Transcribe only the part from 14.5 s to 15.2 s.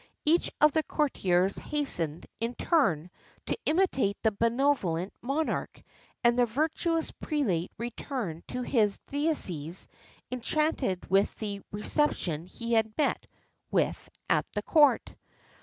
the court.